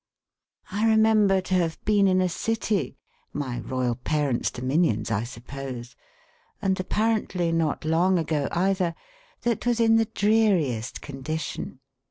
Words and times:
I 0.71 0.87
remember 0.89 1.41
to 1.41 1.53
have 1.53 1.77
been 1.85 2.07
in 2.07 2.21
a 2.21 2.27
City 2.27 2.97
(my 3.33 3.59
Royal 3.59 3.93
parent's 3.93 4.49
dominions, 4.49 5.11
I 5.11 5.23
suppose), 5.23 5.95
and 6.59 6.79
apparently 6.79 7.51
not 7.51 7.85
long 7.85 8.17
ago 8.17 8.47
either, 8.51 8.95
that 9.41 9.67
was 9.67 9.79
in 9.79 9.97
the 9.97 10.05
dreariest 10.05 11.01
condition. 11.03 11.81